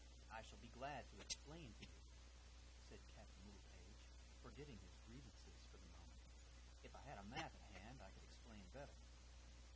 "I 0.33 0.41
shall 0.41 0.57
be 0.57 0.71
glad 0.73 1.05
to 1.13 1.21
explain 1.21 1.75
to 1.77 1.85
you," 1.85 2.01
said 2.89 2.97
Captain 3.13 3.45
Littlepage, 3.45 4.01
forgetting 4.41 4.79
his 4.81 4.97
grievances 5.05 5.61
for 5.69 5.77
the 5.77 5.89
moment. 5.93 6.25
"If 6.81 6.89
I 6.97 7.05
had 7.05 7.19
a 7.21 7.27
map 7.29 7.53
at 7.53 7.71
hand 7.85 8.01
I 8.01 8.09
could 8.09 8.23
explain 8.25 8.65
better. 8.73 8.97